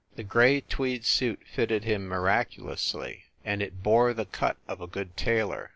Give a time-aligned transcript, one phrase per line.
[0.15, 4.87] The gray tweed suit fitted him miracu lously and it bore the cut of a
[4.87, 5.69] good tailor.